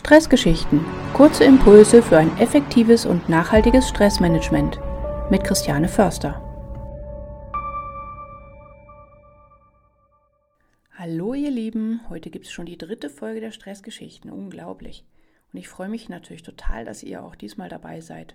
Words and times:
Stressgeschichten. 0.00 0.82
Kurze 1.12 1.44
Impulse 1.44 2.02
für 2.02 2.16
ein 2.16 2.34
effektives 2.38 3.04
und 3.04 3.28
nachhaltiges 3.28 3.86
Stressmanagement. 3.86 4.80
Mit 5.30 5.44
Christiane 5.44 5.88
Förster. 5.88 6.40
Hallo 10.94 11.34
ihr 11.34 11.50
Lieben, 11.50 12.00
heute 12.08 12.30
gibt 12.30 12.46
es 12.46 12.50
schon 12.50 12.64
die 12.64 12.78
dritte 12.78 13.10
Folge 13.10 13.40
der 13.40 13.52
Stressgeschichten. 13.52 14.30
Unglaublich. 14.30 15.04
Und 15.52 15.58
ich 15.58 15.68
freue 15.68 15.90
mich 15.90 16.08
natürlich 16.08 16.42
total, 16.44 16.86
dass 16.86 17.02
ihr 17.02 17.22
auch 17.22 17.34
diesmal 17.34 17.68
dabei 17.68 18.00
seid. 18.00 18.34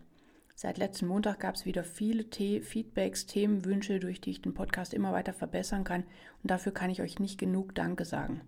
Seit 0.54 0.78
letzten 0.78 1.08
Montag 1.08 1.40
gab 1.40 1.56
es 1.56 1.66
wieder 1.66 1.84
viele 1.84 2.26
The 2.32 2.62
Feedbacks, 2.62 3.26
Themenwünsche, 3.26 4.00
durch 4.00 4.22
die 4.22 4.30
ich 4.30 4.42
den 4.44 4.54
Podcast 4.54 4.94
immer 4.94 5.14
weiter 5.14 5.34
verbessern 5.34 5.84
kann. 5.84 6.04
Und 6.44 6.52
dafür 6.52 6.74
kann 6.74 6.92
ich 6.92 7.02
euch 7.02 7.18
nicht 7.18 7.40
genug 7.40 7.74
Danke 7.74 8.06
sagen. 8.06 8.42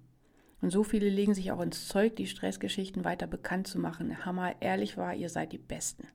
Und 0.62 0.72
so 0.72 0.84
viele 0.84 1.10
legen 1.10 1.34
sich 1.34 1.52
auch 1.52 1.62
ins 1.62 1.88
Zeug, 1.88 2.16
die 2.16 2.28
Stressgeschichten 2.28 3.04
weiter 3.04 3.28
bekannt 3.28 3.68
zu 3.68 3.80
machen. 3.80 4.26
Hammer, 4.26 4.56
ehrlich 4.62 4.98
war, 4.98 5.14
ihr 5.14 5.30
seid 5.30 5.52
die 5.52 5.60
Besten. 5.60 6.08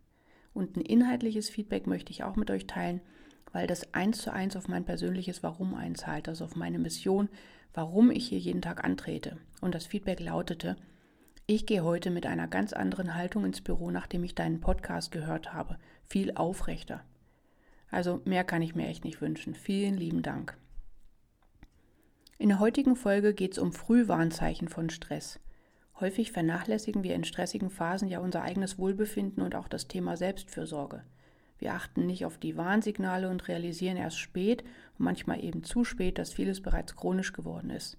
Und 0.52 0.77
ein 0.77 0.83
inhaltliches 0.83 1.48
Feedback 1.48 1.87
möchte 1.87 2.10
ich 2.10 2.24
auch 2.24 2.37
mit 2.37 2.50
euch 2.50 2.66
teilen, 2.66 3.00
weil 3.52 3.66
das 3.66 3.95
eins 3.95 4.19
zu 4.19 4.33
eins 4.33 4.56
auf 4.56 4.69
mein 4.69 4.84
persönliches 4.84 5.42
Warum 5.42 5.74
einzahlt, 5.74 6.28
also 6.28 6.45
auf 6.45 6.56
meine 6.56 6.78
Mission, 6.78 7.28
warum 7.73 8.10
ich 8.10 8.28
hier 8.28 8.38
jeden 8.38 8.62
Tag 8.62 8.84
antrete. 8.84 9.38
Und 9.60 9.74
das 9.74 9.86
Feedback 9.86 10.20
lautete, 10.20 10.77
ich 11.47 11.66
gehe 11.66 11.83
heute 11.83 12.11
mit 12.11 12.27
einer 12.27 12.48
ganz 12.48 12.72
anderen 12.72 13.14
Haltung 13.14 13.45
ins 13.45 13.61
Büro, 13.61 13.91
nachdem 13.91 14.24
ich 14.24 14.34
deinen 14.34 14.61
Podcast 14.61 15.11
gehört 15.11 15.52
habe. 15.52 15.78
Viel 16.05 16.34
aufrechter. 16.34 17.05
Also 17.91 18.22
mehr 18.24 18.45
kann 18.45 18.62
ich 18.62 18.74
mir 18.74 18.88
echt 18.88 19.05
nicht 19.05 19.20
wünschen. 19.20 19.55
Vielen 19.55 19.97
lieben 19.97 20.22
Dank. 20.22 20.56
In 22.42 22.48
der 22.48 22.59
heutigen 22.59 22.96
Folge 22.96 23.34
geht 23.34 23.52
es 23.52 23.59
um 23.59 23.73
Frühwarnzeichen 23.73 24.66
von 24.66 24.91
Stress. 24.91 25.38
Häufig 26.00 26.33
vernachlässigen 26.33 27.05
wir 27.05 27.14
in 27.14 27.23
stressigen 27.23 27.70
Phasen 27.70 28.09
ja 28.09 28.19
unser 28.19 28.42
eigenes 28.42 28.78
Wohlbefinden 28.78 29.45
und 29.45 29.55
auch 29.55 29.69
das 29.69 29.87
Thema 29.87 30.16
Selbstfürsorge. 30.16 31.05
Wir 31.61 31.75
achten 31.75 32.05
nicht 32.05 32.27
auf 32.27 32.39
die 32.39 32.56
Warnsignale 32.56 33.30
und 33.30 33.47
realisieren 33.47 33.97
erst 33.97 34.19
spät 34.19 34.64
und 34.98 35.05
manchmal 35.05 35.44
eben 35.44 35.62
zu 35.62 35.84
spät, 35.84 36.19
dass 36.19 36.33
vieles 36.33 36.61
bereits 36.61 36.97
chronisch 36.97 37.33
geworden 37.33 37.70
ist. 37.70 37.97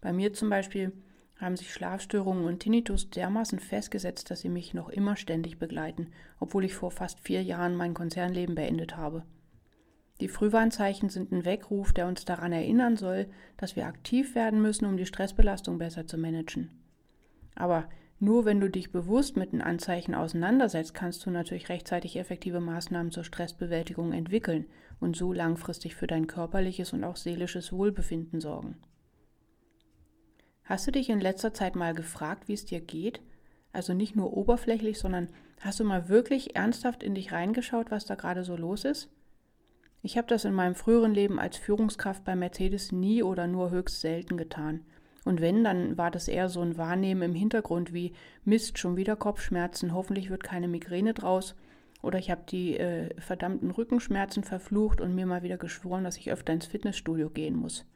Bei 0.00 0.12
mir 0.12 0.32
zum 0.32 0.50
Beispiel 0.50 0.90
haben 1.36 1.56
sich 1.56 1.72
Schlafstörungen 1.72 2.46
und 2.46 2.58
Tinnitus 2.58 3.10
dermaßen 3.10 3.60
festgesetzt, 3.60 4.28
dass 4.32 4.40
sie 4.40 4.48
mich 4.48 4.74
noch 4.74 4.88
immer 4.88 5.14
ständig 5.14 5.60
begleiten, 5.60 6.08
obwohl 6.40 6.64
ich 6.64 6.74
vor 6.74 6.90
fast 6.90 7.20
vier 7.20 7.44
Jahren 7.44 7.76
mein 7.76 7.94
Konzernleben 7.94 8.56
beendet 8.56 8.96
habe. 8.96 9.22
Die 10.22 10.28
Frühwarnzeichen 10.28 11.08
sind 11.08 11.32
ein 11.32 11.44
Weckruf, 11.44 11.92
der 11.92 12.06
uns 12.06 12.24
daran 12.24 12.52
erinnern 12.52 12.96
soll, 12.96 13.26
dass 13.56 13.74
wir 13.74 13.86
aktiv 13.86 14.36
werden 14.36 14.62
müssen, 14.62 14.84
um 14.84 14.96
die 14.96 15.04
Stressbelastung 15.04 15.78
besser 15.78 16.06
zu 16.06 16.16
managen. 16.16 16.70
Aber 17.56 17.88
nur 18.20 18.44
wenn 18.44 18.60
du 18.60 18.70
dich 18.70 18.92
bewusst 18.92 19.36
mit 19.36 19.52
den 19.52 19.60
Anzeichen 19.60 20.14
auseinandersetzt, 20.14 20.94
kannst 20.94 21.26
du 21.26 21.30
natürlich 21.30 21.68
rechtzeitig 21.70 22.14
effektive 22.14 22.60
Maßnahmen 22.60 23.10
zur 23.10 23.24
Stressbewältigung 23.24 24.12
entwickeln 24.12 24.66
und 25.00 25.16
so 25.16 25.32
langfristig 25.32 25.96
für 25.96 26.06
dein 26.06 26.28
körperliches 26.28 26.92
und 26.92 27.02
auch 27.02 27.16
seelisches 27.16 27.72
Wohlbefinden 27.72 28.40
sorgen. 28.40 28.76
Hast 30.62 30.86
du 30.86 30.92
dich 30.92 31.10
in 31.10 31.20
letzter 31.20 31.52
Zeit 31.52 31.74
mal 31.74 31.94
gefragt, 31.94 32.46
wie 32.46 32.54
es 32.54 32.64
dir 32.64 32.80
geht? 32.80 33.20
Also 33.72 33.92
nicht 33.92 34.14
nur 34.14 34.36
oberflächlich, 34.36 35.00
sondern 35.00 35.30
hast 35.58 35.80
du 35.80 35.84
mal 35.84 36.08
wirklich 36.08 36.54
ernsthaft 36.54 37.02
in 37.02 37.16
dich 37.16 37.32
reingeschaut, 37.32 37.90
was 37.90 38.04
da 38.04 38.14
gerade 38.14 38.44
so 38.44 38.54
los 38.54 38.84
ist? 38.84 39.10
Ich 40.04 40.16
habe 40.18 40.26
das 40.26 40.44
in 40.44 40.52
meinem 40.52 40.74
früheren 40.74 41.14
Leben 41.14 41.38
als 41.38 41.56
Führungskraft 41.56 42.24
bei 42.24 42.34
Mercedes 42.34 42.90
nie 42.90 43.22
oder 43.22 43.46
nur 43.46 43.70
höchst 43.70 44.00
selten 44.00 44.36
getan. 44.36 44.80
Und 45.24 45.40
wenn, 45.40 45.62
dann 45.62 45.96
war 45.96 46.10
das 46.10 46.26
eher 46.26 46.48
so 46.48 46.60
ein 46.60 46.76
Wahrnehmen 46.76 47.22
im 47.22 47.34
Hintergrund 47.36 47.92
wie 47.92 48.12
Mist, 48.44 48.78
schon 48.78 48.96
wieder 48.96 49.14
Kopfschmerzen, 49.14 49.94
hoffentlich 49.94 50.28
wird 50.28 50.42
keine 50.42 50.66
Migräne 50.66 51.14
draus. 51.14 51.54
Oder 52.02 52.18
ich 52.18 52.32
habe 52.32 52.42
die 52.48 52.76
äh, 52.76 53.14
verdammten 53.20 53.70
Rückenschmerzen 53.70 54.42
verflucht 54.42 55.00
und 55.00 55.14
mir 55.14 55.24
mal 55.24 55.44
wieder 55.44 55.56
geschworen, 55.56 56.02
dass 56.02 56.16
ich 56.16 56.32
öfter 56.32 56.52
ins 56.52 56.66
Fitnessstudio 56.66 57.30
gehen 57.30 57.54
muss. 57.54 57.86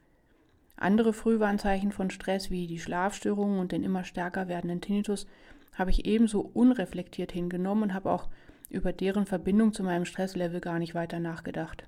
Andere 0.77 1.11
Frühwarnzeichen 1.11 1.91
von 1.91 2.09
Stress 2.09 2.49
wie 2.49 2.67
die 2.67 2.79
Schlafstörungen 2.79 3.59
und 3.59 3.73
den 3.73 3.83
immer 3.83 4.05
stärker 4.05 4.47
werdenden 4.47 4.79
Tinnitus 4.79 5.27
habe 5.73 5.91
ich 5.91 6.05
ebenso 6.05 6.39
unreflektiert 6.39 7.33
hingenommen 7.33 7.83
und 7.83 7.93
habe 7.93 8.11
auch 8.11 8.29
über 8.69 8.93
deren 8.93 9.25
Verbindung 9.25 9.73
zu 9.73 9.83
meinem 9.83 10.05
Stresslevel 10.05 10.61
gar 10.61 10.79
nicht 10.79 10.95
weiter 10.95 11.19
nachgedacht. 11.19 11.83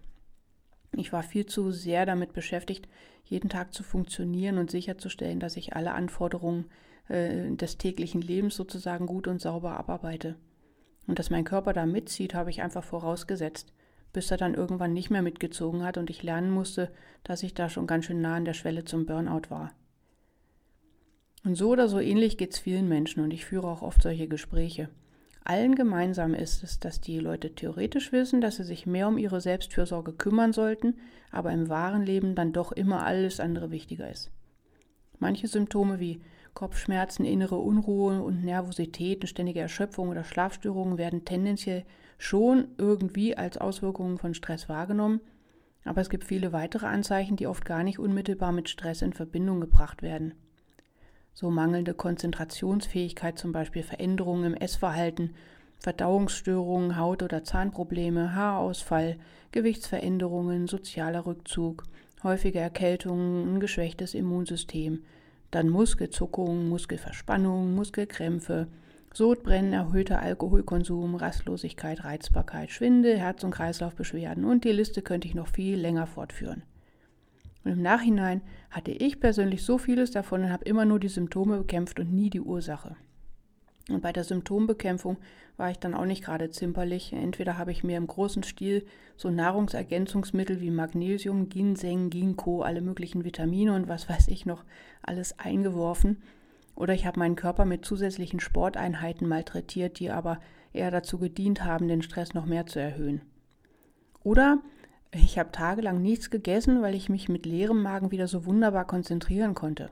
Ich 0.95 1.13
war 1.13 1.23
viel 1.23 1.45
zu 1.45 1.71
sehr 1.71 2.05
damit 2.05 2.33
beschäftigt, 2.33 2.87
jeden 3.23 3.49
Tag 3.49 3.73
zu 3.73 3.83
funktionieren 3.83 4.57
und 4.57 4.71
sicherzustellen, 4.71 5.39
dass 5.39 5.55
ich 5.55 5.75
alle 5.75 5.93
Anforderungen 5.93 6.65
äh, 7.07 7.51
des 7.55 7.77
täglichen 7.77 8.21
Lebens 8.21 8.55
sozusagen 8.55 9.05
gut 9.05 9.27
und 9.27 9.41
sauber 9.41 9.77
abarbeite. 9.77 10.35
Und 11.07 11.19
dass 11.19 11.29
mein 11.29 11.43
Körper 11.43 11.73
da 11.73 11.85
mitzieht, 11.85 12.33
habe 12.33 12.49
ich 12.49 12.61
einfach 12.61 12.83
vorausgesetzt, 12.83 13.73
bis 14.13 14.31
er 14.31 14.37
dann 14.37 14.55
irgendwann 14.55 14.93
nicht 14.93 15.09
mehr 15.09 15.21
mitgezogen 15.21 15.83
hat 15.83 15.97
und 15.97 16.09
ich 16.09 16.23
lernen 16.23 16.51
musste, 16.51 16.91
dass 17.23 17.43
ich 17.43 17.53
da 17.53 17.69
schon 17.69 17.87
ganz 17.87 18.05
schön 18.05 18.21
nah 18.21 18.35
an 18.35 18.45
der 18.45 18.53
Schwelle 18.53 18.85
zum 18.85 19.05
Burnout 19.05 19.49
war. 19.49 19.71
Und 21.43 21.55
so 21.55 21.69
oder 21.69 21.87
so 21.87 21.99
ähnlich 21.99 22.37
geht 22.37 22.53
es 22.53 22.59
vielen 22.59 22.87
Menschen 22.87 23.23
und 23.23 23.31
ich 23.31 23.45
führe 23.45 23.67
auch 23.67 23.81
oft 23.81 24.01
solche 24.01 24.27
Gespräche. 24.27 24.89
Allen 25.49 25.73
gemeinsam 25.73 26.35
ist 26.35 26.61
es, 26.61 26.79
dass 26.79 27.01
die 27.01 27.17
Leute 27.17 27.55
theoretisch 27.55 28.11
wissen, 28.11 28.39
dass 28.39 28.57
sie 28.57 28.63
sich 28.63 28.85
mehr 28.85 29.07
um 29.07 29.17
ihre 29.17 29.41
Selbstfürsorge 29.41 30.13
kümmern 30.13 30.53
sollten, 30.53 30.93
aber 31.31 31.51
im 31.51 31.69
wahren 31.69 32.05
Leben 32.05 32.35
dann 32.35 32.53
doch 32.53 32.71
immer 32.71 33.03
alles 33.03 33.39
andere 33.39 33.71
wichtiger 33.71 34.11
ist. 34.11 34.29
Manche 35.17 35.47
Symptome 35.47 35.99
wie 35.99 36.21
Kopfschmerzen, 36.53 37.25
innere 37.25 37.57
Unruhe 37.57 38.21
und 38.21 38.43
Nervosität, 38.45 39.27
ständige 39.27 39.61
Erschöpfung 39.61 40.09
oder 40.09 40.23
Schlafstörungen 40.23 40.99
werden 40.99 41.25
tendenziell 41.25 41.83
schon 42.19 42.67
irgendwie 42.77 43.35
als 43.35 43.57
Auswirkungen 43.57 44.19
von 44.19 44.35
Stress 44.35 44.69
wahrgenommen, 44.69 45.19
aber 45.83 46.01
es 46.01 46.11
gibt 46.11 46.25
viele 46.25 46.53
weitere 46.53 46.85
Anzeichen, 46.85 47.37
die 47.37 47.47
oft 47.47 47.65
gar 47.65 47.81
nicht 47.81 47.97
unmittelbar 47.97 48.51
mit 48.51 48.69
Stress 48.69 49.01
in 49.01 49.13
Verbindung 49.13 49.61
gebracht 49.61 50.03
werden 50.03 50.35
so 51.33 51.49
mangelnde 51.49 51.93
Konzentrationsfähigkeit, 51.93 53.37
zum 53.37 53.51
Beispiel 53.51 53.83
Veränderungen 53.83 54.53
im 54.53 54.53
Essverhalten, 54.55 55.35
Verdauungsstörungen, 55.79 56.97
Haut- 56.97 57.23
oder 57.23 57.43
Zahnprobleme, 57.43 58.35
Haarausfall, 58.35 59.17
Gewichtsveränderungen, 59.51 60.67
sozialer 60.67 61.25
Rückzug, 61.25 61.85
häufige 62.23 62.59
Erkältungen, 62.59 63.55
ein 63.55 63.59
geschwächtes 63.59 64.13
Immunsystem, 64.13 65.03
dann 65.51 65.69
Muskelzuckungen, 65.69 66.67
Muskelverspannungen, 66.69 67.73
Muskelkrämpfe, 67.73 68.67
Sodbrennen, 69.13 69.73
erhöhter 69.73 70.21
Alkoholkonsum, 70.21 71.15
Rastlosigkeit, 71.15 72.03
Reizbarkeit, 72.03 72.69
Schwindel, 72.69 73.17
Herz- 73.17 73.43
und 73.43 73.51
Kreislaufbeschwerden 73.51 74.45
und 74.45 74.65
die 74.65 74.71
Liste 74.71 75.01
könnte 75.01 75.27
ich 75.27 75.33
noch 75.33 75.47
viel 75.47 75.79
länger 75.79 76.05
fortführen. 76.05 76.61
Und 77.63 77.71
im 77.71 77.81
Nachhinein 77.81 78.41
hatte 78.69 78.91
ich 78.91 79.19
persönlich 79.19 79.63
so 79.63 79.77
vieles 79.77 80.11
davon 80.11 80.43
und 80.43 80.51
habe 80.51 80.65
immer 80.65 80.85
nur 80.85 80.99
die 80.99 81.09
Symptome 81.09 81.57
bekämpft 81.57 81.99
und 81.99 82.13
nie 82.13 82.29
die 82.29 82.41
Ursache. 82.41 82.95
Und 83.89 84.01
bei 84.01 84.13
der 84.13 84.23
Symptombekämpfung 84.23 85.17
war 85.57 85.71
ich 85.71 85.79
dann 85.79 85.93
auch 85.93 86.05
nicht 86.05 86.23
gerade 86.23 86.49
zimperlich. 86.51 87.11
Entweder 87.11 87.57
habe 87.57 87.71
ich 87.71 87.83
mir 87.83 87.97
im 87.97 88.07
großen 88.07 88.43
Stil 88.43 88.85
so 89.17 89.29
Nahrungsergänzungsmittel 89.29 90.61
wie 90.61 90.69
Magnesium, 90.69 91.49
Ginseng, 91.49 92.09
Ginkgo, 92.09 92.61
alle 92.61 92.81
möglichen 92.81 93.25
Vitamine 93.25 93.73
und 93.73 93.87
was 93.87 94.07
weiß 94.07 94.27
ich 94.27 94.45
noch 94.45 94.63
alles 95.01 95.37
eingeworfen. 95.39 96.21
Oder 96.75 96.93
ich 96.93 97.05
habe 97.05 97.19
meinen 97.19 97.35
Körper 97.35 97.65
mit 97.65 97.83
zusätzlichen 97.83 98.39
Sporteinheiten 98.39 99.27
malträtiert, 99.27 99.99
die 99.99 100.11
aber 100.11 100.39
eher 100.71 100.91
dazu 100.91 101.17
gedient 101.17 101.63
haben, 101.65 101.87
den 101.87 102.01
Stress 102.01 102.33
noch 102.33 102.45
mehr 102.45 102.67
zu 102.67 102.79
erhöhen. 102.79 103.21
Oder 104.23 104.61
ich 105.11 105.39
habe 105.39 105.51
tagelang 105.51 106.01
nichts 106.01 106.29
gegessen, 106.29 106.81
weil 106.81 106.93
ich 106.93 107.09
mich 107.09 107.29
mit 107.29 107.45
leerem 107.45 107.81
Magen 107.81 108.11
wieder 108.11 108.27
so 108.27 108.45
wunderbar 108.45 108.85
konzentrieren 108.85 109.55
konnte. 109.55 109.89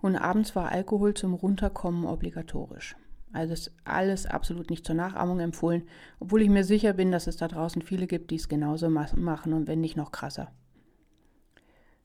Und 0.00 0.16
abends 0.16 0.56
war 0.56 0.70
Alkohol 0.70 1.14
zum 1.14 1.34
Runterkommen 1.34 2.06
obligatorisch. 2.06 2.96
Also 3.32 3.52
ist 3.52 3.74
alles 3.84 4.24
absolut 4.24 4.70
nicht 4.70 4.86
zur 4.86 4.94
Nachahmung 4.94 5.40
empfohlen, 5.40 5.82
obwohl 6.20 6.40
ich 6.40 6.48
mir 6.48 6.64
sicher 6.64 6.94
bin, 6.94 7.12
dass 7.12 7.26
es 7.26 7.36
da 7.36 7.48
draußen 7.48 7.82
viele 7.82 8.06
gibt, 8.06 8.30
die 8.30 8.36
es 8.36 8.48
genauso 8.48 8.88
machen 8.88 9.52
und 9.52 9.66
wenn 9.66 9.80
nicht 9.80 9.96
noch 9.96 10.10
krasser. 10.10 10.52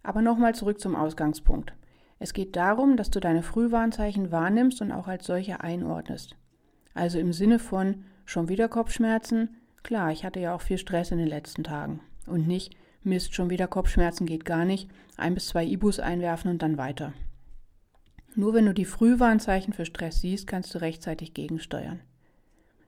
Aber 0.04 0.22
nochmal 0.22 0.56
zurück 0.56 0.82
zum 0.82 0.96
Ausgangspunkt. 0.96 1.74
Es 2.20 2.34
geht 2.34 2.56
darum, 2.56 2.98
dass 2.98 3.12
du 3.12 3.20
deine 3.20 3.44
Frühwarnzeichen 3.44 4.32
wahrnimmst 4.32 4.82
und 4.82 4.92
auch 4.92 5.08
als 5.08 5.26
solche 5.26 5.62
einordnest. 5.62 6.36
Also 6.94 7.18
im 7.18 7.32
Sinne 7.34 7.60
von 7.60 8.04
schon 8.26 8.50
wieder 8.50 8.68
Kopfschmerzen, 8.68 9.56
klar, 9.84 10.12
ich 10.12 10.26
hatte 10.26 10.40
ja 10.40 10.54
auch 10.54 10.62
viel 10.62 10.78
Stress 10.78 11.12
in 11.12 11.18
den 11.18 11.28
letzten 11.28 11.64
Tagen. 11.64 12.02
Und 12.28 12.48
nicht, 12.48 12.76
Mist, 13.04 13.34
schon 13.34 13.50
wieder 13.50 13.68
Kopfschmerzen 13.68 14.26
geht 14.26 14.46
gar 14.46 14.66
nicht, 14.66 14.90
ein 15.18 15.34
bis 15.34 15.48
zwei 15.48 15.66
Ibus 15.66 16.00
einwerfen 16.00 16.52
und 16.52 16.62
dann 16.62 16.78
weiter. 16.78 17.14
Nur 18.36 18.54
wenn 18.54 18.66
du 18.66 18.74
die 18.74 18.86
Frühwarnzeichen 18.86 19.74
für 19.74 19.86
Stress 19.86 20.22
siehst, 20.22 20.48
kannst 20.48 20.74
du 20.74 20.80
rechtzeitig 20.80 21.34
gegensteuern. 21.34 22.00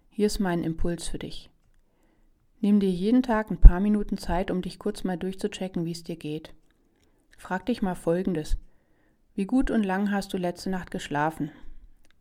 Hier 0.09 0.27
ist 0.27 0.39
mein 0.39 0.63
Impuls 0.63 1.07
für 1.07 1.19
dich. 1.19 1.49
Nimm 2.61 2.79
dir 2.79 2.91
jeden 2.91 3.23
Tag 3.23 3.51
ein 3.51 3.59
paar 3.59 3.79
Minuten 3.79 4.17
Zeit, 4.17 4.51
um 4.51 4.61
dich 4.61 4.79
kurz 4.79 5.03
mal 5.03 5.17
durchzuchecken, 5.17 5.83
wie 5.83 5.91
es 5.91 6.03
dir 6.03 6.15
geht. 6.15 6.53
Frag 7.37 7.65
dich 7.65 7.81
mal 7.81 7.95
Folgendes. 7.95 8.57
Wie 9.35 9.45
gut 9.45 9.69
und 9.69 9.83
lang 9.83 10.11
hast 10.11 10.31
du 10.31 10.37
letzte 10.37 10.69
Nacht 10.69 10.91
geschlafen? 10.91 11.51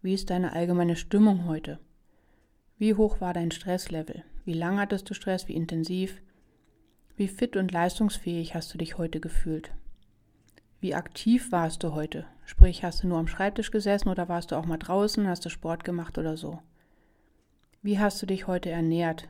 Wie 0.00 0.14
ist 0.14 0.30
deine 0.30 0.52
allgemeine 0.54 0.96
Stimmung 0.96 1.46
heute? 1.46 1.78
Wie 2.76 2.94
hoch 2.94 3.20
war 3.20 3.34
dein 3.34 3.52
Stresslevel? 3.52 4.24
Wie 4.44 4.54
lange 4.54 4.80
hattest 4.80 5.08
du 5.08 5.14
Stress? 5.14 5.46
Wie 5.46 5.54
intensiv? 5.54 6.20
Wie 7.14 7.28
fit 7.28 7.56
und 7.56 7.70
leistungsfähig 7.70 8.54
hast 8.54 8.72
du 8.72 8.78
dich 8.78 8.96
heute 8.96 9.20
gefühlt? 9.20 9.70
Wie 10.80 10.94
aktiv 10.94 11.52
warst 11.52 11.82
du 11.82 11.92
heute? 11.92 12.24
Sprich, 12.46 12.82
hast 12.84 13.02
du 13.02 13.06
nur 13.06 13.18
am 13.18 13.28
Schreibtisch 13.28 13.70
gesessen 13.70 14.08
oder 14.08 14.30
warst 14.30 14.50
du 14.50 14.56
auch 14.56 14.64
mal 14.64 14.78
draußen, 14.78 15.28
hast 15.28 15.44
du 15.44 15.50
Sport 15.50 15.84
gemacht 15.84 16.16
oder 16.16 16.38
so? 16.38 16.60
Wie 17.82 17.98
hast 17.98 18.22
du 18.22 18.26
dich 18.26 18.46
heute 18.46 18.70
ernährt? 18.70 19.28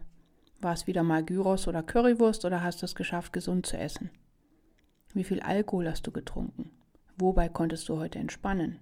War 0.61 0.73
es 0.73 0.87
wieder 0.87 1.03
mal 1.03 1.25
Gyros 1.25 1.67
oder 1.67 1.83
Currywurst 1.83 2.45
oder 2.45 2.63
hast 2.63 2.83
du 2.83 2.87
es 2.87 2.95
geschafft, 2.95 3.33
gesund 3.33 3.67
zu 3.67 3.77
essen? 3.77 4.11
Wie 5.13 5.25
viel 5.25 5.41
Alkohol 5.41 5.89
hast 5.89 6.07
du 6.07 6.13
getrunken? 6.13 6.71
Wobei 7.19 7.49
konntest 7.49 7.89
du 7.89 7.99
heute 7.99 8.21
entspannen? 8.21 8.79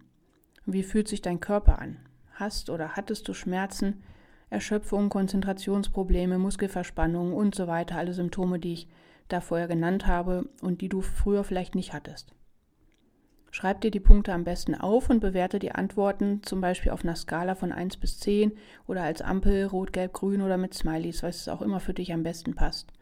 Wie 0.66 0.82
fühlt 0.82 1.08
sich 1.08 1.22
dein 1.22 1.40
Körper 1.40 1.78
an? 1.78 1.96
Hast 2.34 2.68
oder 2.68 2.96
hattest 2.96 3.26
du 3.28 3.32
Schmerzen, 3.32 4.02
Erschöpfung, 4.50 5.08
Konzentrationsprobleme, 5.08 6.38
Muskelverspannungen 6.38 7.32
und 7.32 7.54
so 7.54 7.66
weiter, 7.66 7.96
alle 7.96 8.12
Symptome, 8.12 8.58
die 8.58 8.72
ich 8.72 8.88
da 9.28 9.40
vorher 9.40 9.68
genannt 9.68 10.06
habe 10.06 10.48
und 10.60 10.80
die 10.80 10.88
du 10.88 11.00
früher 11.00 11.44
vielleicht 11.44 11.74
nicht 11.74 11.92
hattest? 11.92 12.34
Schreib 13.52 13.80
dir 13.80 13.90
die 13.90 14.00
Punkte 14.00 14.32
am 14.32 14.44
besten 14.44 14.74
auf 14.76 15.10
und 15.10 15.20
bewerte 15.20 15.58
die 15.58 15.72
Antworten 15.72 16.42
zum 16.44 16.60
Beispiel 16.60 16.92
auf 16.92 17.02
einer 17.02 17.16
Skala 17.16 17.56
von 17.56 17.72
1 17.72 17.96
bis 17.96 18.20
10 18.20 18.52
oder 18.86 19.02
als 19.02 19.22
Ampel, 19.22 19.64
rot, 19.66 19.92
gelb, 19.92 20.12
grün 20.12 20.42
oder 20.42 20.56
mit 20.56 20.74
Smileys, 20.74 21.22
was 21.22 21.36
es 21.36 21.48
auch 21.48 21.62
immer 21.62 21.80
für 21.80 21.94
dich 21.94 22.12
am 22.12 22.22
besten 22.22 22.54
passt. 22.54 22.92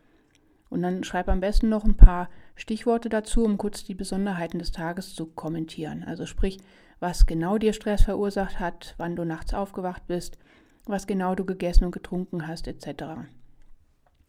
Und 0.71 0.83
dann 0.83 1.05
schreib 1.05 1.29
am 1.29 1.41
besten 1.41 1.69
noch 1.69 1.85
ein 1.85 1.97
paar 1.97 2.29
Stichworte 2.55 3.09
dazu, 3.09 3.45
um 3.45 3.59
kurz 3.59 3.85
die 3.85 3.95
Besonderheiten 3.95 4.59
des 4.59 4.73
Tages 4.73 5.15
zu 5.15 5.27
kommentieren. 5.27 6.03
Also 6.05 6.25
sprich, 6.25 6.59
was 6.99 7.27
genau 7.27 7.59
dir 7.59 7.73
Stress 7.73 8.03
verursacht 8.05 8.59
hat, 8.59 8.95
wann 8.99 9.17
du 9.17 9.25
nachts 9.25 9.55
aufgewacht 9.55 10.07
bist, 10.07 10.39
was 10.89 11.07
genau 11.07 11.35
du 11.35 11.45
gegessen 11.45 11.85
und 11.85 11.93
getrunken 11.93 12.47
hast, 12.47 12.67
etc. 12.67 13.05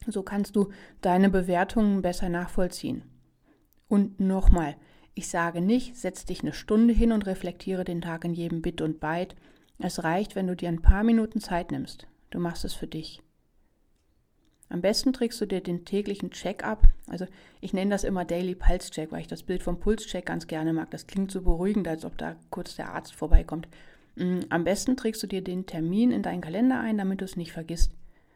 So 0.07 0.23
kannst 0.23 0.55
du 0.55 0.69
deine 1.01 1.29
Bewertungen 1.29 2.01
besser 2.01 2.29
nachvollziehen. 2.29 3.03
Und 3.87 4.19
nochmal, 4.19 4.75
ich 5.15 5.27
sage 5.29 5.61
nicht, 5.61 5.97
setz 5.97 6.25
dich 6.25 6.41
eine 6.41 6.53
Stunde 6.53 6.93
hin 6.93 7.11
und 7.11 7.25
reflektiere 7.25 7.83
den 7.83 8.01
Tag 8.01 8.23
in 8.23 8.33
jedem 8.33 8.61
Bit 8.61 8.81
und 8.81 8.99
Byte. 8.99 9.35
Es 9.79 10.03
reicht, 10.03 10.35
wenn 10.35 10.47
du 10.47 10.55
dir 10.55 10.69
ein 10.69 10.81
paar 10.81 11.03
Minuten 11.03 11.39
Zeit 11.39 11.71
nimmst. 11.71 12.07
Du 12.29 12.39
machst 12.39 12.65
es 12.65 12.73
für 12.73 12.87
dich. 12.87 13.21
Am 14.69 14.81
besten 14.81 15.13
trägst 15.13 15.41
du 15.41 15.47
dir 15.47 15.61
den 15.61 15.83
täglichen 15.83 16.29
Check-up. 16.29 16.87
Also 17.07 17.25
ich 17.59 17.73
nenne 17.73 17.89
das 17.89 18.03
immer 18.03 18.23
Daily 18.23 18.53
Pulse 18.53 18.91
Check, 18.91 19.11
weil 19.11 19.21
ich 19.21 19.27
das 19.27 19.41
Bild 19.41 19.63
vom 19.63 19.79
Pulscheck 19.79 20.27
ganz 20.27 20.45
gerne 20.45 20.73
mag. 20.73 20.91
Das 20.91 21.07
klingt 21.07 21.31
so 21.31 21.41
beruhigend, 21.41 21.87
als 21.87 22.05
ob 22.05 22.17
da 22.19 22.35
kurz 22.51 22.75
der 22.75 22.93
Arzt 22.93 23.15
vorbeikommt. 23.15 23.67
Mm, 24.15 24.39
am 24.49 24.63
besten 24.63 24.97
trägst 24.97 25.21
du 25.23 25.27
dir 25.27 25.43
den 25.43 25.65
Termin 25.65 26.11
in 26.11 26.23
deinen 26.23 26.41
Kalender 26.41 26.79
ein, 26.79 26.97
damit 26.97 27.21
du 27.21 27.25
es 27.25 27.37
nicht 27.37 27.51
vergisst. 27.51 27.93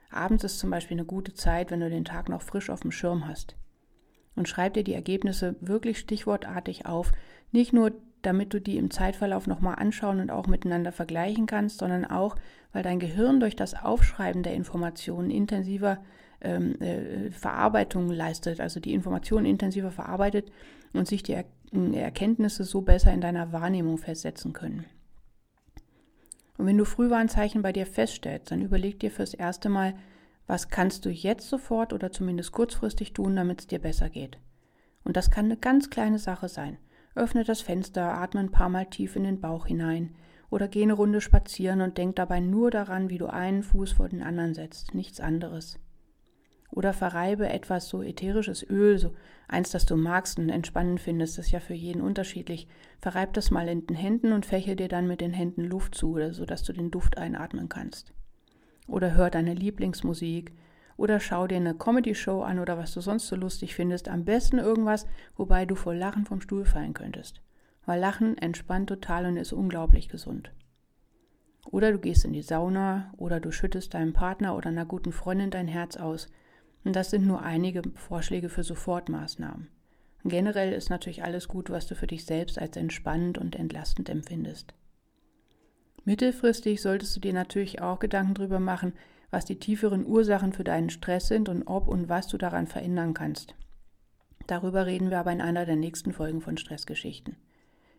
Abends 0.09 0.43
ist 0.43 0.59
zum 0.59 0.69
Beispiel 0.69 0.95
eine 0.95 1.05
gute 1.05 1.33
Zeit, 1.33 1.71
wenn 1.71 1.79
du 1.79 1.89
den 1.89 2.05
Tag 2.05 2.29
noch 2.29 2.41
frisch 2.41 2.69
auf 2.69 2.81
dem 2.81 2.91
Schirm 2.91 3.27
hast. 3.27 3.55
Und 4.35 4.47
schreib 4.47 4.73
dir 4.73 4.83
die 4.83 4.93
Ergebnisse 4.93 5.55
wirklich 5.61 5.99
stichwortartig 5.99 6.85
auf. 6.85 7.11
Nicht 7.51 7.73
nur, 7.73 7.91
damit 8.21 8.53
du 8.53 8.61
die 8.61 8.77
im 8.77 8.89
Zeitverlauf 8.89 9.47
nochmal 9.47 9.75
anschauen 9.75 10.19
und 10.19 10.31
auch 10.31 10.47
miteinander 10.47 10.91
vergleichen 10.91 11.45
kannst, 11.45 11.79
sondern 11.79 12.05
auch, 12.05 12.35
weil 12.71 12.83
dein 12.83 12.99
Gehirn 12.99 13.39
durch 13.39 13.55
das 13.55 13.73
Aufschreiben 13.73 14.43
der 14.43 14.53
Informationen 14.53 15.29
intensiver 15.29 15.99
ähm, 16.41 16.79
äh, 16.81 17.31
Verarbeitung 17.31 18.09
leistet, 18.09 18.59
also 18.59 18.79
die 18.79 18.93
Informationen 18.93 19.45
intensiver 19.45 19.91
verarbeitet 19.91 20.51
und 20.93 21.07
sich 21.07 21.23
die 21.23 21.33
er 21.33 21.45
Erkenntnisse 21.93 22.63
so 22.65 22.81
besser 22.81 23.11
in 23.11 23.21
deiner 23.21 23.51
Wahrnehmung 23.51 23.97
festsetzen 23.97 24.53
können. 24.53 24.85
Und 26.57 26.65
wenn 26.65 26.77
du 26.77 26.85
Frühwarnzeichen 26.85 27.61
bei 27.61 27.73
dir 27.73 27.85
feststellst, 27.85 28.51
dann 28.51 28.61
überleg 28.61 28.99
dir 28.99 29.11
fürs 29.11 29.33
erste 29.33 29.69
Mal, 29.69 29.95
was 30.45 30.69
kannst 30.69 31.05
du 31.05 31.09
jetzt 31.09 31.49
sofort 31.49 31.93
oder 31.93 32.11
zumindest 32.11 32.51
kurzfristig 32.51 33.13
tun, 33.13 33.35
damit 33.35 33.61
es 33.61 33.67
dir 33.67 33.79
besser 33.79 34.09
geht. 34.09 34.37
Und 35.03 35.17
das 35.17 35.31
kann 35.31 35.45
eine 35.45 35.57
ganz 35.57 35.89
kleine 35.89 36.19
Sache 36.19 36.47
sein. 36.47 36.77
Öffne 37.15 37.43
das 37.43 37.61
Fenster, 37.61 38.13
atme 38.13 38.41
ein 38.41 38.51
paar 38.51 38.69
Mal 38.69 38.85
tief 38.85 39.15
in 39.15 39.23
den 39.23 39.39
Bauch 39.39 39.67
hinein 39.67 40.15
oder 40.49 40.67
geh 40.67 40.83
eine 40.83 40.93
Runde 40.93 41.21
spazieren 41.21 41.81
und 41.81 41.97
denk 41.97 42.15
dabei 42.15 42.39
nur 42.39 42.71
daran, 42.71 43.09
wie 43.09 43.17
du 43.17 43.27
einen 43.27 43.63
Fuß 43.63 43.93
vor 43.93 44.09
den 44.09 44.21
anderen 44.21 44.53
setzt, 44.53 44.93
nichts 44.93 45.19
anderes. 45.19 45.79
Oder 46.73 46.91
verreibe 46.91 47.47
etwas 47.49 47.87
so 47.87 48.01
ätherisches 48.01 48.67
Öl, 48.67 48.97
so 48.97 49.13
eins, 49.47 49.69
das 49.69 49.85
du 49.85 49.95
magst 49.95 50.39
und 50.39 50.49
entspannend 50.49 50.99
findest, 50.99 51.37
das 51.37 51.45
ist 51.45 51.51
ja 51.51 51.59
für 51.59 51.75
jeden 51.75 52.01
unterschiedlich. 52.01 52.67
Verreib 52.99 53.33
das 53.33 53.51
mal 53.51 53.67
in 53.67 53.85
den 53.85 53.95
Händen 53.95 54.31
und 54.31 54.47
fäche 54.47 54.75
dir 54.75 54.87
dann 54.87 55.05
mit 55.05 55.21
den 55.21 55.33
Händen 55.33 55.65
Luft 55.65 55.93
zu, 55.93 56.17
so 56.31 56.45
dass 56.45 56.63
du 56.63 56.73
den 56.73 56.89
Duft 56.89 57.19
einatmen 57.19 57.69
kannst. 57.69 58.11
Oder 58.87 59.13
hör 59.13 59.29
deine 59.29 59.53
Lieblingsmusik. 59.53 60.51
Oder 60.97 61.19
schau 61.19 61.45
dir 61.45 61.57
eine 61.57 61.75
Comedy-Show 61.75 62.41
an 62.41 62.57
oder 62.57 62.77
was 62.77 62.91
du 62.93 63.01
sonst 63.01 63.27
so 63.27 63.35
lustig 63.35 63.75
findest. 63.75 64.09
Am 64.09 64.25
besten 64.25 64.57
irgendwas, 64.57 65.05
wobei 65.35 65.65
du 65.65 65.75
vor 65.75 65.93
Lachen 65.93 66.25
vom 66.25 66.41
Stuhl 66.41 66.65
fallen 66.65 66.93
könntest. 66.95 67.41
Weil 67.85 67.99
Lachen 67.99 68.35
entspannt 68.37 68.89
total 68.89 69.27
und 69.27 69.37
ist 69.37 69.53
unglaublich 69.53 70.09
gesund. 70.09 70.51
Oder 71.65 71.91
du 71.91 71.99
gehst 71.99 72.25
in 72.25 72.33
die 72.33 72.41
Sauna 72.41 73.13
oder 73.17 73.39
du 73.39 73.51
schüttest 73.51 73.93
deinem 73.93 74.13
Partner 74.13 74.55
oder 74.55 74.69
einer 74.69 74.85
guten 74.85 75.11
Freundin 75.11 75.51
dein 75.51 75.67
Herz 75.67 75.97
aus– 75.97 76.29
und 76.83 76.95
das 76.95 77.09
sind 77.09 77.25
nur 77.25 77.41
einige 77.41 77.81
Vorschläge 77.95 78.49
für 78.49 78.63
Sofortmaßnahmen. 78.63 79.67
Generell 80.25 80.71
ist 80.71 80.89
natürlich 80.89 81.23
alles 81.23 81.47
gut, 81.47 81.69
was 81.69 81.87
du 81.87 81.95
für 81.95 82.07
dich 82.07 82.25
selbst 82.25 82.57
als 82.57 82.77
entspannend 82.77 83.37
und 83.37 83.55
entlastend 83.55 84.09
empfindest. 84.09 84.73
Mittelfristig 86.05 86.81
solltest 86.81 87.15
du 87.15 87.19
dir 87.19 87.33
natürlich 87.33 87.81
auch 87.81 87.99
Gedanken 87.99 88.33
darüber 88.35 88.59
machen, 88.59 88.93
was 89.31 89.45
die 89.45 89.59
tieferen 89.59 90.05
Ursachen 90.05 90.53
für 90.53 90.63
deinen 90.63 90.89
Stress 90.89 91.27
sind 91.27 91.49
und 91.49 91.63
ob 91.63 91.87
und 91.87 92.07
was 92.07 92.27
du 92.27 92.37
daran 92.37 92.67
verändern 92.67 93.13
kannst. 93.13 93.55
Darüber 94.47 94.85
reden 94.85 95.09
wir 95.09 95.19
aber 95.19 95.31
in 95.31 95.41
einer 95.41 95.65
der 95.65 95.77
nächsten 95.77 96.13
Folgen 96.13 96.41
von 96.41 96.57
Stressgeschichten. 96.57 97.37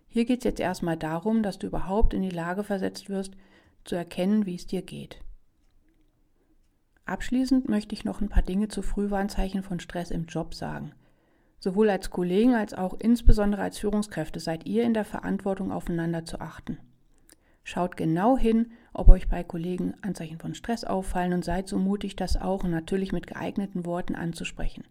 Hier 0.09 0.27
geht 0.27 0.39
es 0.39 0.45
jetzt 0.45 0.61
erstmal 0.61 0.97
darum, 0.97 1.43
dass 1.43 1.59
du 1.59 1.67
überhaupt 1.67 2.15
in 2.15 2.23
die 2.23 2.31
Lage 2.31 2.63
versetzt 2.63 3.09
wirst, 3.09 3.33
zu 3.85 3.97
erkennen, 3.97 4.47
wie 4.47 4.55
es 4.55 4.67
dir 4.67 4.83
geht. 4.83 5.19
Abschließend 7.07 7.69
möchte 7.69 7.95
ich 7.95 8.05
noch 8.05 8.21
ein 8.21 8.31
paar 8.31 8.43
Dinge 8.43 8.69
zu 8.69 8.81
Frühwarnzeichen 8.81 9.63
von 9.63 9.79
Stress 9.79 10.11
im 10.11 10.25
Job 10.25 10.55
sagen. 10.55 10.93
Sowohl 11.59 11.91
als 11.91 12.11
Kollegen 12.11 12.55
als 12.55 12.75
auch 12.75 12.95
insbesondere 12.99 13.63
als 13.63 13.79
Führungskräfte 13.79 14.41
seid 14.41 14.67
ihr 14.67 14.85
in 14.85 14.95
der 14.95 15.05
Verantwortung, 15.05 15.71
aufeinander 15.71 16.25
zu 16.25 16.41
achten. 16.41 16.79
Schaut 17.63 17.97
genau 17.97 18.37
hin, 18.37 18.73
ob 18.93 19.09
euch 19.09 19.29
bei 19.29 19.43
Kollegen 19.43 19.95
Anzeichen 20.03 20.39
von 20.39 20.55
Stress 20.55 20.85
auffallen 20.85 21.33
und 21.33 21.45
seid 21.45 21.69
so 21.69 21.79
mutig, 21.79 22.17
das 22.17 22.37
auch 22.37 22.63
natürlich 22.65 23.13
mit 23.13 23.27
geeigneten 23.27 23.87
Worten 23.87 24.15
anzusprechen. 24.15 24.85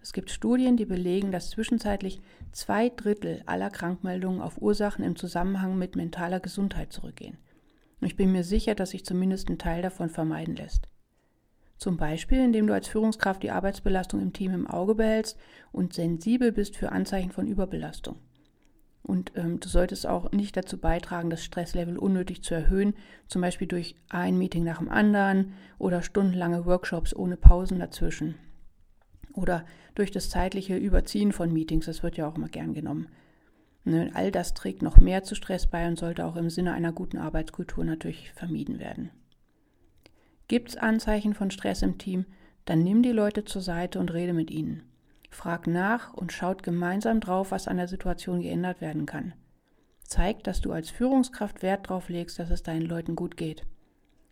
Es 0.00 0.12
gibt 0.12 0.30
Studien, 0.30 0.76
die 0.76 0.84
belegen, 0.84 1.32
dass 1.32 1.50
zwischenzeitlich 1.50 2.20
zwei 2.52 2.88
Drittel 2.88 3.42
aller 3.46 3.70
Krankmeldungen 3.70 4.40
auf 4.40 4.60
Ursachen 4.60 5.04
im 5.04 5.16
Zusammenhang 5.16 5.76
mit 5.76 5.96
mentaler 5.96 6.40
Gesundheit 6.40 6.92
zurückgehen. 6.92 7.36
Ich 8.00 8.16
bin 8.16 8.32
mir 8.32 8.44
sicher, 8.44 8.74
dass 8.74 8.90
sich 8.90 9.04
zumindest 9.04 9.48
ein 9.48 9.58
Teil 9.58 9.82
davon 9.82 10.08
vermeiden 10.08 10.56
lässt. 10.56 10.88
Zum 11.78 11.96
Beispiel, 11.96 12.40
indem 12.40 12.66
du 12.66 12.74
als 12.74 12.88
Führungskraft 12.88 13.42
die 13.42 13.52
Arbeitsbelastung 13.52 14.20
im 14.20 14.32
Team 14.32 14.52
im 14.52 14.66
Auge 14.66 14.96
behältst 14.96 15.38
und 15.70 15.94
sensibel 15.94 16.52
bist 16.52 16.76
für 16.76 16.90
Anzeichen 16.90 17.30
von 17.30 17.46
Überbelastung. 17.46 18.16
Und 19.02 19.32
ähm, 19.36 19.60
du 19.60 19.68
solltest 19.68 20.06
auch 20.06 20.32
nicht 20.32 20.56
dazu 20.56 20.76
beitragen, 20.76 21.30
das 21.30 21.42
Stresslevel 21.42 21.96
unnötig 21.96 22.42
zu 22.42 22.54
erhöhen, 22.54 22.94
zum 23.28 23.40
Beispiel 23.40 23.68
durch 23.68 23.94
ein 24.10 24.36
Meeting 24.36 24.64
nach 24.64 24.78
dem 24.78 24.90
anderen 24.90 25.54
oder 25.78 26.02
stundenlange 26.02 26.66
Workshops 26.66 27.14
ohne 27.14 27.36
Pausen 27.36 27.78
dazwischen. 27.78 28.34
Oder 29.32 29.64
durch 29.94 30.10
das 30.10 30.30
zeitliche 30.30 30.76
Überziehen 30.76 31.32
von 31.32 31.52
Meetings, 31.52 31.86
das 31.86 32.02
wird 32.02 32.16
ja 32.16 32.28
auch 32.28 32.36
immer 32.36 32.48
gern 32.48 32.74
genommen. 32.74 33.06
Ne, 33.84 34.10
all 34.14 34.32
das 34.32 34.52
trägt 34.52 34.82
noch 34.82 34.98
mehr 34.98 35.22
zu 35.22 35.36
Stress 35.36 35.68
bei 35.68 35.86
und 35.86 35.98
sollte 35.98 36.26
auch 36.26 36.36
im 36.36 36.50
Sinne 36.50 36.72
einer 36.72 36.92
guten 36.92 37.18
Arbeitskultur 37.18 37.84
natürlich 37.84 38.32
vermieden 38.32 38.80
werden. 38.80 39.10
Gibt 40.48 40.70
es 40.70 40.76
Anzeichen 40.76 41.34
von 41.34 41.50
Stress 41.50 41.82
im 41.82 41.98
Team, 41.98 42.24
dann 42.64 42.82
nimm 42.82 43.02
die 43.02 43.12
Leute 43.12 43.44
zur 43.44 43.62
Seite 43.62 43.98
und 44.00 44.12
rede 44.12 44.32
mit 44.32 44.50
ihnen. 44.50 44.82
Frag 45.30 45.66
nach 45.66 46.14
und 46.14 46.32
schaut 46.32 46.62
gemeinsam 46.62 47.20
drauf, 47.20 47.50
was 47.50 47.68
an 47.68 47.76
der 47.76 47.88
Situation 47.88 48.40
geändert 48.40 48.80
werden 48.80 49.04
kann. 49.04 49.34
Zeig, 50.02 50.42
dass 50.44 50.62
du 50.62 50.72
als 50.72 50.88
Führungskraft 50.88 51.62
Wert 51.62 51.90
darauf 51.90 52.08
legst, 52.08 52.38
dass 52.38 52.48
es 52.50 52.62
deinen 52.62 52.86
Leuten 52.86 53.14
gut 53.14 53.36
geht. 53.36 53.66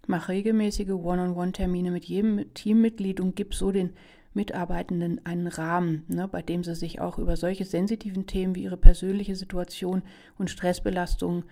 Mach 0.06 0.28
regelmäßige 0.28 0.90
One-on-One-Termine 0.90 1.90
mit 1.90 2.06
jedem 2.06 2.52
Teammitglied 2.54 3.20
und 3.20 3.37
gib 3.37 3.54
so 3.54 3.70
den 3.70 3.90
Mitarbeitenden 4.32 5.25
einen 5.26 5.49
Rahmen, 5.49 6.04
ne, 6.08 6.28
bei 6.28 6.40
dem 6.40 6.64
sie 6.64 6.75
sich 6.75 7.00
auch 7.00 7.18
über 7.18 7.37
solche 7.37 7.64
sensitiven 7.64 8.26
Themen 8.26 8.54
wie 8.54 8.62
ihre 8.62 8.76
persönliche 8.76 9.37
Situation 9.37 10.02
und 10.38 10.50
Stressbelastung 10.50 11.44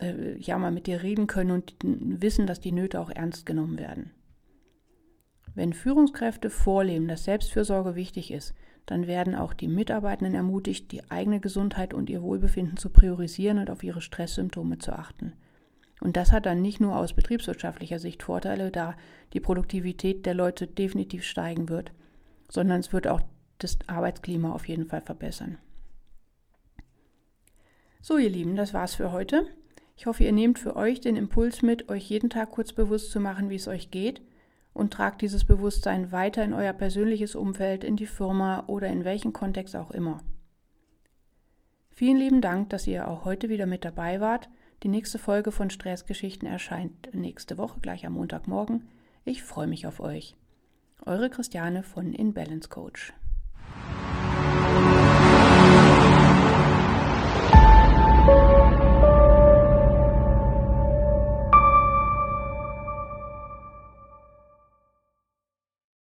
äh, 0.00 0.36
ja 0.36 0.58
mal 0.58 0.70
mit 0.70 0.86
dir 0.86 1.02
reden 1.02 1.26
können 1.26 1.50
und 1.50 1.74
wissen, 1.82 2.46
dass 2.46 2.60
die 2.60 2.72
Nöte 2.72 3.00
auch 3.00 3.10
ernst 3.10 3.46
genommen 3.46 3.78
werden. 3.78 4.10
Wenn 5.54 5.72
Führungskräfte 5.72 6.50
vorleben, 6.50 7.08
dass 7.08 7.24
Selbstfürsorge 7.24 7.94
wichtig 7.96 8.30
ist, 8.30 8.54
dann 8.86 9.06
werden 9.06 9.34
auch 9.34 9.52
die 9.52 9.68
Mitarbeitenden 9.68 10.34
ermutigt, 10.34 10.92
die 10.92 11.10
eigene 11.10 11.40
Gesundheit 11.40 11.92
und 11.92 12.08
ihr 12.08 12.22
Wohlbefinden 12.22 12.76
zu 12.76 12.90
priorisieren 12.90 13.58
und 13.58 13.70
auf 13.70 13.82
ihre 13.82 14.00
Stresssymptome 14.00 14.78
zu 14.78 14.92
achten. 14.92 15.34
Und 16.00 16.16
das 16.16 16.32
hat 16.32 16.46
dann 16.46 16.62
nicht 16.62 16.80
nur 16.80 16.96
aus 16.96 17.12
betriebswirtschaftlicher 17.12 17.98
Sicht 17.98 18.22
Vorteile, 18.22 18.70
da 18.70 18.96
die 19.32 19.40
Produktivität 19.40 20.24
der 20.26 20.34
Leute 20.34 20.66
definitiv 20.66 21.24
steigen 21.24 21.68
wird, 21.68 21.92
sondern 22.48 22.80
es 22.80 22.92
wird 22.92 23.08
auch 23.08 23.20
das 23.58 23.78
Arbeitsklima 23.88 24.52
auf 24.52 24.68
jeden 24.68 24.86
Fall 24.86 25.00
verbessern. 25.00 25.58
So, 28.00 28.16
ihr 28.16 28.30
Lieben, 28.30 28.54
das 28.54 28.72
war's 28.72 28.94
für 28.94 29.12
heute. 29.12 29.48
Ich 29.98 30.06
hoffe, 30.06 30.22
ihr 30.22 30.32
nehmt 30.32 30.60
für 30.60 30.76
euch 30.76 31.00
den 31.00 31.16
Impuls 31.16 31.60
mit, 31.60 31.88
euch 31.88 32.08
jeden 32.08 32.30
Tag 32.30 32.52
kurz 32.52 32.72
bewusst 32.72 33.10
zu 33.10 33.18
machen, 33.18 33.50
wie 33.50 33.56
es 33.56 33.66
euch 33.66 33.90
geht 33.90 34.22
und 34.72 34.92
tragt 34.92 35.22
dieses 35.22 35.44
Bewusstsein 35.44 36.12
weiter 36.12 36.44
in 36.44 36.52
euer 36.52 36.72
persönliches 36.72 37.34
Umfeld, 37.34 37.82
in 37.82 37.96
die 37.96 38.06
Firma 38.06 38.62
oder 38.68 38.86
in 38.86 39.04
welchen 39.04 39.32
Kontext 39.32 39.74
auch 39.74 39.90
immer. 39.90 40.22
Vielen 41.90 42.16
lieben 42.16 42.40
Dank, 42.40 42.70
dass 42.70 42.86
ihr 42.86 43.08
auch 43.08 43.24
heute 43.24 43.48
wieder 43.48 43.66
mit 43.66 43.84
dabei 43.84 44.20
wart. 44.20 44.48
Die 44.84 44.88
nächste 44.88 45.18
Folge 45.18 45.50
von 45.50 45.68
Stressgeschichten 45.68 46.46
erscheint 46.46 47.12
nächste 47.12 47.58
Woche, 47.58 47.80
gleich 47.80 48.06
am 48.06 48.12
Montagmorgen. 48.12 48.86
Ich 49.24 49.42
freue 49.42 49.66
mich 49.66 49.84
auf 49.84 49.98
euch. 49.98 50.36
Eure 51.06 51.28
Christiane 51.28 51.82
von 51.82 52.14
InBalance 52.14 52.68
Coach. 52.68 53.12